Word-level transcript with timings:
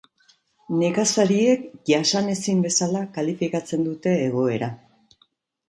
Nekazariek 0.77 1.67
jasanezin 1.91 2.65
bezala 2.69 3.05
kalifikatzen 3.21 3.87
dute 3.91 4.17
egoera. 4.27 4.75